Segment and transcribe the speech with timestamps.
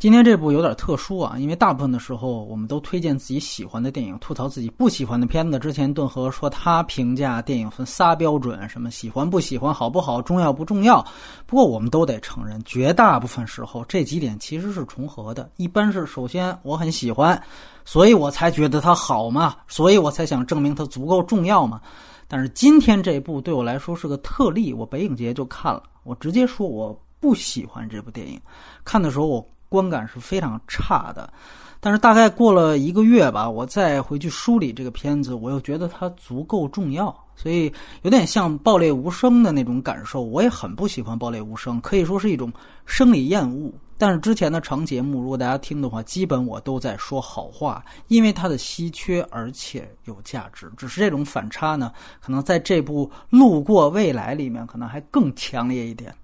[0.00, 5.58] 今天这部有点特殊啊，因为大部分的时候我们都推荐自己喜欢的电影，吐槽自己不喜欢的片子。
[5.58, 11.06] 之前顿河说他评价电影分仨标准，什么喜欢不喜欢、好不好、重要不重要。
[11.46, 15.50] 不过我们都得承认，绝大部分时候这几点其实是重合的。
[15.56, 17.38] 一般是首先我很喜欢，
[17.84, 21.78] 所以我才觉得它好嘛，所以我才想证明它足够重要嘛。
[22.26, 28.40] 但是今天这部对我来说是个特例，我北影节就看了，我直接说我不喜欢这部电影。
[28.82, 29.46] 看的时候我。
[29.70, 31.32] 观感是非常差的，
[31.78, 37.72] 但是大概过了一个月吧，我再回去梳理这个片子，我又觉得它足够重要，所以
[38.02, 40.22] 有点像《爆裂无声》的那种感受。
[40.22, 42.52] 我也很不喜欢《爆裂无声》，可以说是一种
[42.84, 43.72] 生理厌恶。
[43.96, 50.72] 但是之前的长节目，如果大家听的话，基本我都在说好话，因为它的稀缺而且有价值。
[50.76, 56.14] 只是这种反差呢，可能在这部《路过未来》里面，可能还更强烈一点。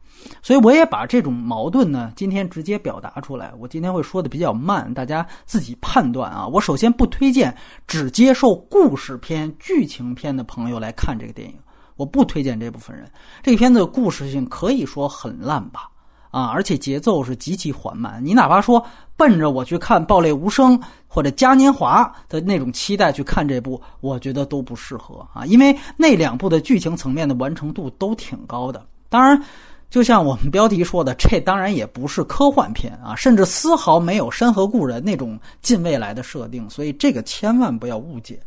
[0.42, 3.52] 所以我也把这种矛盾呢，今天直接表达出来。
[3.58, 6.46] 我今天会说的比较慢，大家自己判断啊。
[6.46, 7.54] 我首先不推荐
[7.86, 11.54] 只接受故事片、剧情片的朋友来看这个电影，
[11.96, 13.10] 我不推荐这部分人。
[13.42, 15.88] 这个片子的故事性可以说很烂吧，
[16.30, 18.20] 啊，而且节奏是极其缓慢。
[18.24, 18.84] 你哪怕说
[19.16, 28.84] 奔着我去看《爆裂无声》或者《嘉年华》的那种期待去看这部，我觉得都不适合啊，因为那两部的剧情层面的完成度都挺高的。
[29.08, 29.40] 当然。
[29.88, 38.38] 就像我们标题说的，这当然也不是科幻片啊，甚至丝毫没有《山河故人》那种近未来的设定，所以这个千万不要误解。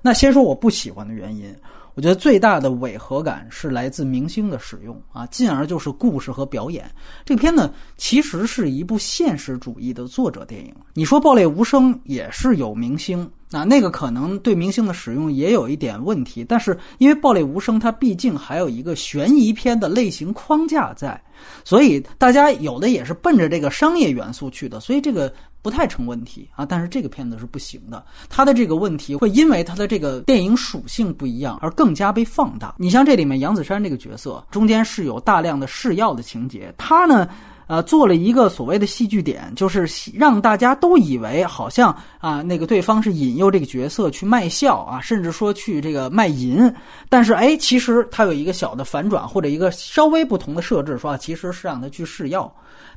[0.00, 1.54] 那先说我不喜欢的原因，
[1.94, 6.88] 我觉得最大的违和感是来自明星的使用啊，进而就是故事和表演。
[7.24, 10.72] 这个片呢，其实是一部现实主义的作者电影。
[10.94, 13.28] 你说《爆裂无声》也是有明星。
[13.50, 21.20] 那那个可能对明星的使用也有一点问题，但是因为《暴力无声》它毕竟还有一个悬疑片的类型框架在，
[21.64, 25.32] 所以大家有的也是奔着这个商业元素去的，所以这个
[25.62, 26.66] 不太成问题啊。
[26.66, 32.74] 但是这个片子是不行的，它的这个问题会因为它的这个电影属性不一样而更加被放大。
[32.76, 37.28] 你像这里面杨子姗这个角色，中间是有大量的试药的情节，他呢。
[37.68, 46.74] 呃，做了一个所谓的戏剧点，就是让大家都以为好像啊，那个对方是引诱这个角色去卖笑啊，甚至说去这个卖淫。
[47.10, 52.50] 但是哎，其实他有一个小的反转或者一个稍微不同的设置，说其实是让他去试药。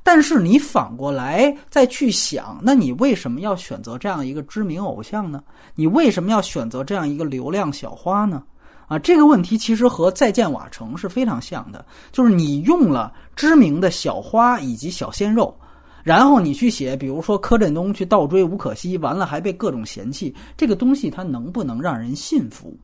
[0.03, 5.43] 但是你反过来再去想，那你为什么要选择这样一个知名偶像呢？
[5.75, 8.41] 你为什么要选择这样一个流量小花呢？
[8.91, 15.57] 啊，这个问题其实和《再见瓦城》是非常像的，就是你用了知名的小花以及小鲜肉，
[16.03, 22.77] 然后你去写，比如说柯震东去倒追吴可希，完了还被各种嫌弃，这个东西它能不能让人信服？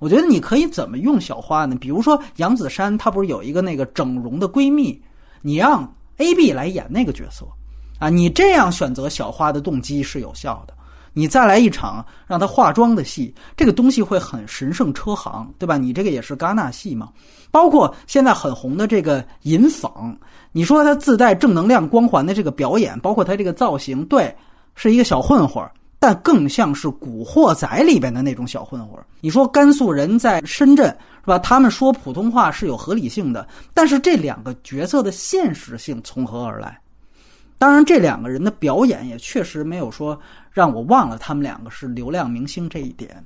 [0.00, 1.76] 我觉得你可以怎么用小花呢？
[1.76, 5.00] 比如说杨子姗，她不是有一个那个整容的闺蜜，
[5.42, 7.46] 你让 A B 来演那个角色，
[8.00, 10.74] 啊，你这样选择小花的动机是有效的。
[11.12, 15.76] 你再来一场让他化妆的戏，这个东西会很神圣车行，对吧？
[15.76, 17.08] 你这个也是戛纳戏嘛。
[17.50, 20.16] 包括现在很红的这个银坊，
[20.52, 24.34] 你说他自带正能量光环的这个表演，包括他这个造型，对，
[24.74, 25.62] 是一个小混混，
[25.98, 28.98] 但更像是《古惑仔》里边的那种小混混。
[29.20, 31.38] 你说甘肃人在深圳是吧？
[31.38, 36.78] 他们说普通话是有合理性的，但是这两个角色的现实性从何而来？
[37.62, 40.18] 当然，这两个人的表演也确实没有说
[40.50, 43.24] 让我忘了他们两个是流量明星这一点，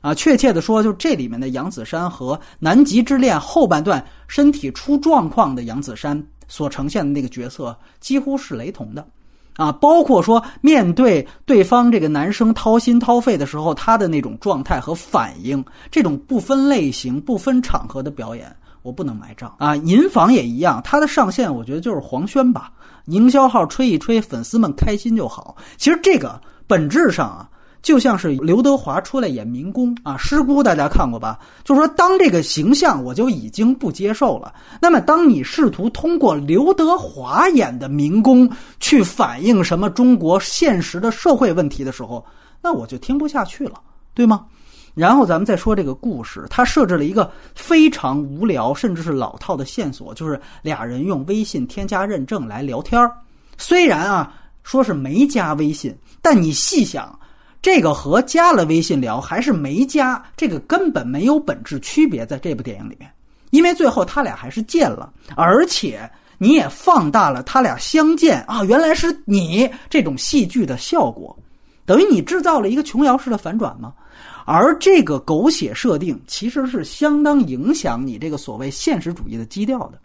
[0.00, 9.06] 啊，确切的说，就这里面的杨子姗和《南极之恋》后半段身体出状况的杨子姗所呈现的那个角色几乎是雷同的，
[9.54, 18.52] 啊，包括说面对对方这个男生掏心掏肺的时候，他的那种状态和反应，这种不分类型、不分场合的表演。
[18.88, 19.76] 我不能买账啊！
[19.76, 22.72] 银坊也一样，它的上线我觉得就是黄轩吧，
[23.04, 25.54] 营销号吹一吹，粉丝们开心就好。
[25.76, 27.50] 其实这个本质上啊，
[27.82, 31.38] 就像是刘德华出来演民工啊，师姑大家看过吧？
[31.64, 34.54] 就是说，当这个形象我就已经不接受了。
[34.80, 38.50] 那么，当你试图通过刘德华演的民工
[38.80, 42.24] 去反映什么中国现实的社会问题的时候，
[42.62, 43.74] 那我就听不下去了，
[44.14, 44.46] 对吗？
[44.98, 53.00] 然后咱们再说这个故事，他设置了一个非常无聊甚至是老套的线索，就是俩人用微信添加认证来聊天
[53.56, 54.34] 虽然啊
[54.64, 57.16] 说是没加微信，但你细想，
[57.62, 62.26] 这个和加了微信聊还是没加，这个根本没有本质区别。
[62.26, 63.08] 在这部电影里面，
[63.50, 71.38] 因为最后他俩还是见了，而且你也放大了他俩相见啊，原来是你这种戏剧的效果，
[71.86, 73.94] 等于你制造了一个琼瑶式的反转吗？
[74.50, 79.98] 而这个狗血设定其实是相当影响你这个所谓现实主义的基调的，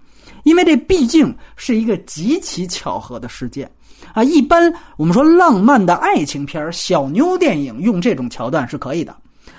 [0.44, 3.72] 因为这毕竟是一个极其巧合的事件。
[4.14, 9.16] 啊，一般我们说浪漫的爱情片小妞电影用这种桥段是可以的，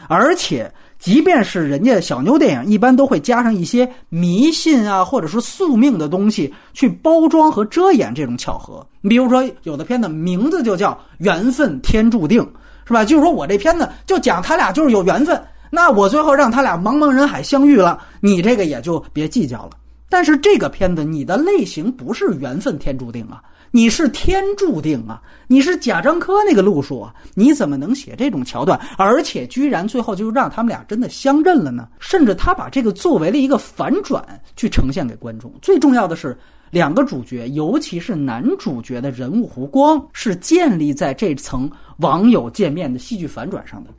[0.07, 8.87] 而且即便是人家小妞电影，一般都会加上一些迷信啊，或者说宿命的东西去包装和遮掩这种巧合。
[9.01, 12.43] 你比如说，有的片子名字就叫《缘分天注定》，
[12.87, 13.05] 是吧？
[13.05, 15.41] 就是说我这片子就讲他俩就是有缘分，
[15.71, 19.71] 那我最后让他俩茫茫人海相遇了，你这个也就别计较了。
[20.09, 23.43] 但是这个片子你的类型不是缘分天注定啊。
[23.77, 25.21] 你是天注定啊！
[25.49, 27.13] 你是贾樟柯那个路数啊！
[27.35, 28.81] 你怎么能写这种桥段？
[28.97, 31.89] 而且居然最后就让他们俩真的相认了呢？
[31.99, 35.53] 甚至他把这个作为了一个反转去呈现给观众。
[35.61, 36.39] 最重要的是，
[36.75, 43.91] 两个主角，尤其是男主角的人物弧光，是建立在这层网友见面的戏剧反转上的。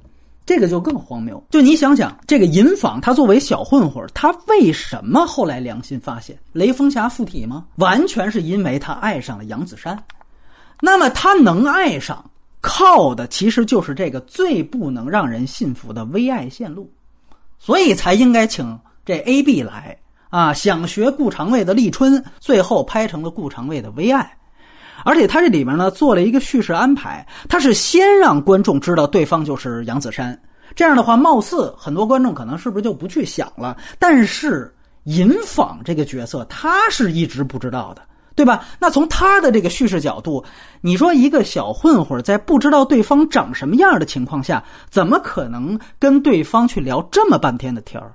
[0.46, 1.42] 这个就更荒谬。
[1.50, 7.66] 就你想想，这个银坊他作为小混混，他为什么后来良心发现，雷锋侠附体吗？
[7.78, 9.98] 完全是因为他爱上了杨子姗。
[10.82, 12.30] 那么他能爱上，
[12.60, 16.92] 靠的其实就是这个最不能让人信服的微爱线路，
[17.58, 19.98] 所以才应该请这 A B 来
[20.36, 24.30] 啊，想学顾长卫的立春，最后拍成了顾长卫的微爱。
[25.06, 30.38] 而且他这里面呢做了一个叙事安排，他是先让观众知道对方就是杨子姗，
[30.76, 33.78] 这样的话，貌似很多观众可能是不是就不去想了？
[33.98, 34.70] 但是
[35.06, 38.02] 尹昉这个角色他是一直不知道的，
[38.36, 38.66] 对吧？
[38.78, 40.44] 那从他的这个叙事角度，
[40.82, 48.14] 你说一个小混混在不知道对方长什么样的情况下，怎么可能跟对方去聊这么半天的天儿？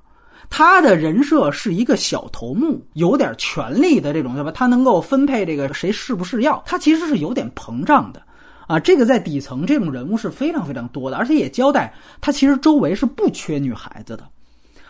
[0.51, 4.51] 他的人设是一个小头目，有点权力的这种，对吧？
[4.51, 8.21] 他能够分配这个谁是不是要，他其实是有点膨胀的，
[8.67, 14.25] 啊，这个在底层这种人物是非常非常多的，而且也交代他其实周围是不缺女孩子的。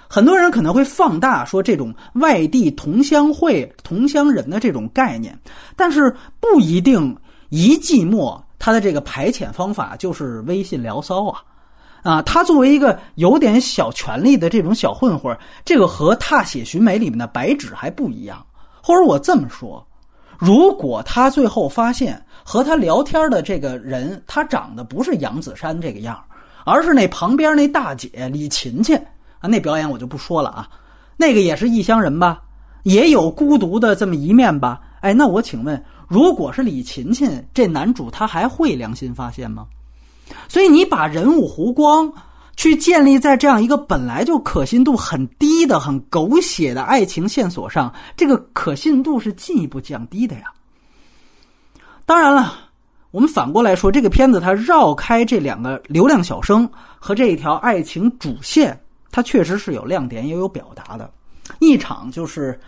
[0.08, 5.38] 很多人可能会放大说这种外地同乡会、同乡人的这种概念，
[5.76, 7.16] 但是不一定
[7.50, 11.40] 一寂寞他的这个排遣方法就是微信聊骚啊。
[12.02, 18.44] 啊，他作为一个有点小权力的这种小混混，这个和《踏雪寻梅》里面的白纸还不一样。
[18.82, 19.86] 或者我这么说，
[20.38, 26.18] 如果他最后发现和他聊天的这个人，他长得不是杨子姗这个样
[26.64, 28.96] 而是那旁边那大姐李勤勤
[29.38, 30.68] 啊，那表演我就不说了啊，
[31.16, 32.40] 那个也是异乡人吧，
[32.84, 34.80] 也有孤独的这么一面吧？
[35.00, 39.66] 哎，那我请问，如果是李勤勤这男主，他还会良心发现吗？
[40.48, 42.12] 所以你把人物弧光
[42.56, 50.52] 去建立在这样一个本来就可信度很低的、很狗血的爱情线索上，这个可信度是进一步降低的呀。
[52.04, 52.54] 当然了，
[53.12, 56.68] 我们反过来说，这个片子它绕开这两个流量小生
[56.98, 58.78] 和这一条爱情主线，
[59.10, 61.10] 它确实是有亮点也有表达的。
[61.60, 62.60] 一场就是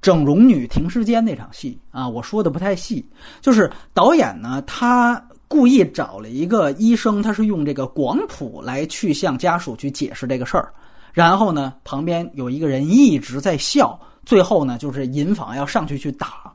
[0.00, 3.06] 整容女停尸间那场戏啊，我说的不太细，
[3.42, 5.22] 就是导演呢他。
[5.48, 10.72] 故意找了一个医生，他是用这个广谱来去向家属去解释这个事儿，
[11.12, 16.52] 然后呢，旁边有一个人一直在笑，最后呢，就是尹昉要上去去打，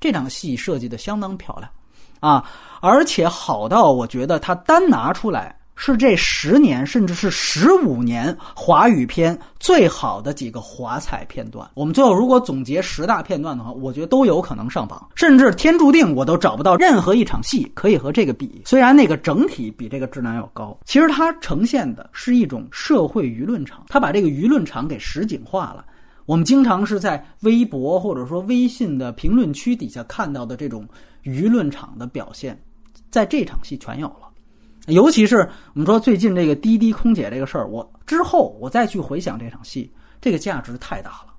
[0.00, 1.70] 这场戏设计的相当漂亮，
[2.20, 2.44] 啊，
[2.80, 5.56] 而且好到我觉得他单拿出来。
[5.84, 11.68] 是这十年，甚至是十五年华语片最好的几个华彩片段。
[11.74, 15.08] 我们最后如果总结十大片段的话，我觉得都有可能上榜。
[15.16, 18.62] 甚至《天注定》，我都找不到任何一场戏可以和这个比。
[18.64, 25.84] 虽然那个整体比这个质量要高，其实它呈现的是一种社会舆论场，它把这个舆论场给实景化了。
[26.26, 30.86] 我们经常是在微博或者说微信的评论区底下看到的这种
[31.24, 32.56] 舆论场的表现，
[33.10, 34.28] 在这场戏全有了。
[34.86, 41.32] 尤其是我们说最近这个滴滴空姐这个事儿，我之后我再去回想这场戏，这个价值太大了，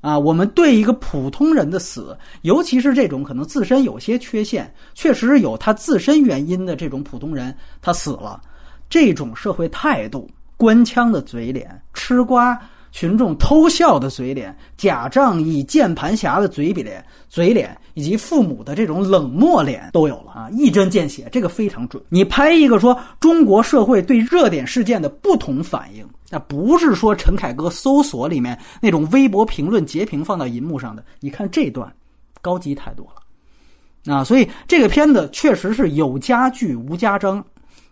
[0.00, 8.40] 啊，我们对一个普通人的死，尤其是这种可能自身有些缺陷，确实有他自身原因的这种普通人，他死了，
[8.88, 12.58] 这种社会态度，官腔的嘴脸，吃瓜。
[12.90, 20.50] 群众偷笑的嘴脸，假仗义键盘侠的嘴比脸，嘴脸，以及父母的这种冷漠脸都有了啊！
[20.50, 22.02] 一针见血，这个非常准。
[22.08, 31.04] 你拍一个说中国社会对热点事件的不同反应，那不是说陈凯歌搜索里面那种微博评论截屏放到银幕上的。
[31.20, 31.92] 你看这段，
[32.40, 34.24] 高级太多了啊！
[34.24, 37.44] 所以这个片子确实是有家具无家章，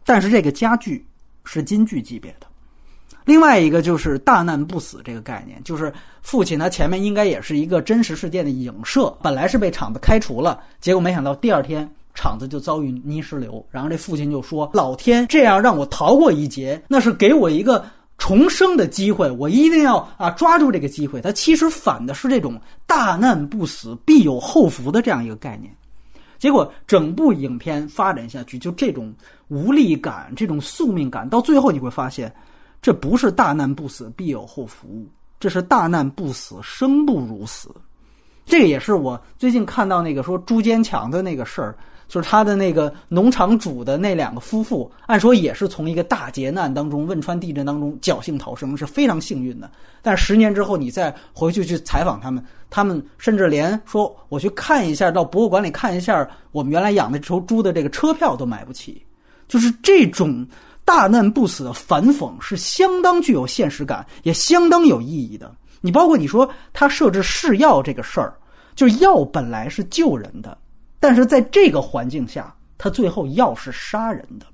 [0.04, 1.06] 但是这个家具
[1.44, 2.46] 是金句级别的。
[3.26, 5.92] 另外一个就是大难不死这个概念，就是
[6.22, 17.84] 父亲他前面应该也是一个真实事件的影射，本来是被厂子开除了，结果没想到第二天厂子就遭遇泥石流，然后这父亲就说：“老天这样让我逃过一劫，那是给我一个
[18.16, 25.74] 重生的机会，我一定要啊抓住这个机会。”他其实反的是这种大难不死必有后福的这样一个概念。
[26.38, 29.12] 结果整部影片发展下去，就这种
[29.48, 32.32] 无力感、这种宿命感，到最后你会发现，
[32.80, 35.06] 这不是大难不死必有后福，
[35.40, 37.70] 这是大难不死生不如死。
[38.44, 41.76] 这个也是我最近看到那个说朱坚强的那个事儿。
[42.08, 49.68] 就是他的那个农场主的那两个夫妇，按说也是从一个大劫难当中、汶川地震当中侥幸逃生，是非常幸运的。
[50.02, 52.40] 但十年之后，你再回去去采访他们，
[52.70, 59.04] 他们甚至连说我去看一下，到博物馆里看一下我们原来养的这头猪的这个车票都买不起。
[59.48, 60.46] 就是这种
[60.86, 65.54] 大难不死的反讽，是相当具有现实感，也相当有意义的。
[65.82, 68.32] 你包括你说他设置试药这个事儿，
[68.74, 70.56] 就是药本来是救人的。
[71.00, 74.46] 但是在这个环境下，他最后药是杀人的，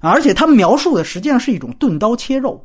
[0.00, 2.64] 而且他描述的实际上是一种钝刀切肉，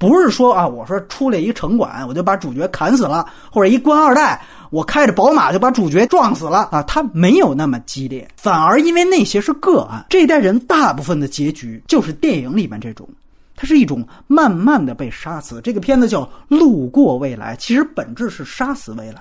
[0.00, 4.40] 不是说啊，我说出来一城管，我就把主角砍死了，或者一官二代，
[4.70, 13.06] 我开着宝马就把主角撞死了啊，他没有那么激烈，反而因为那些是个案，这一代人大部分的结局就是电影里面这种，
[13.54, 15.60] 它是一种慢慢的被杀死。
[15.62, 19.20] 这个片子叫《路过未来》，其实本质是杀死未来。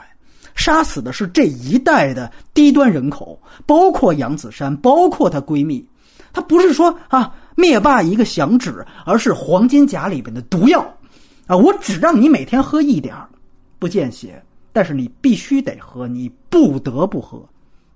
[0.55, 5.85] 杀死的是这一代的低端人口，包括杨子姗，包括她闺蜜。
[6.31, 10.81] 她不是说啊灭霸一个响指，而是黄金甲里边的毒药
[11.45, 11.57] 啊！
[11.57, 13.13] 我只让你每天喝一点
[13.77, 17.43] 不见血，但是你必须得喝，你不得不喝。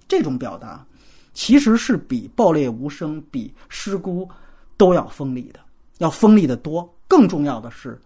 [0.08, 0.86] 这种表达
[1.34, 4.30] 其实是比爆裂无声、比失孤
[4.76, 5.60] 都要锋利的，
[6.00, 6.94] 要锋利的多。
[7.08, 7.98] 更重要的是，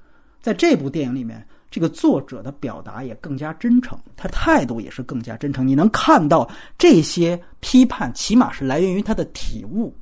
[0.42, 1.44] 在这部电影里面。
[1.70, 5.68] 这个作者的表达也更加真诚，他态度也是更加真诚。
[5.68, 9.94] 你能看到这些批判，起码是来源于他的体悟。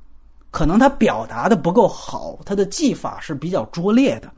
[0.55, 4.31] 可能他表达的不够好，他的技法是比较拙劣的。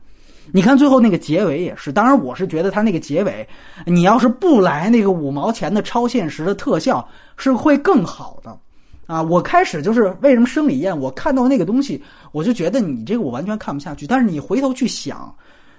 [0.50, 3.48] 你看最后那个结尾也是，当然我是觉得他那个结尾，
[3.86, 8.58] 你要是不来那个五毛钱的超现实的特效，是会更好的。
[9.06, 14.04] 啊，我开始就是为什么生理宴，我看到那个东西，我就觉得你这个我完全看不下去。
[14.04, 15.32] 但是你回头去想。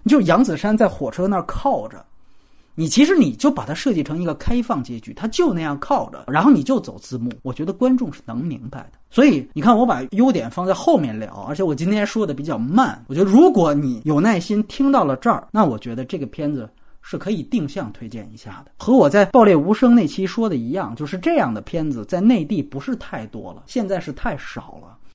[0.05, 2.01] 就杨子姗在火车那儿靠着，
[2.75, 7.29] 你其实你就把它设计成一个开放结局，它就那样靠着，然后你就走字幕。
[7.41, 8.99] 我觉得观众是能明白的。
[9.09, 13.03] 所以你看，我把优点放在后面聊，而且我今天说的比较慢。
[13.07, 16.69] 我觉得如果你有耐心听到了这儿，那我觉得这个片子
[17.01, 18.71] 是可以定向推荐一下的。
[18.77, 24.95] 和我在《爆裂无声》那期说的一样，就是这样的片子在内地不是太多了，现在是太少了。